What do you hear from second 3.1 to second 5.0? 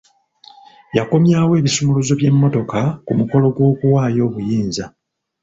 mukolo gw'okuwaayo obuyinza.